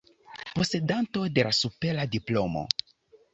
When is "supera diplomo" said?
1.59-2.65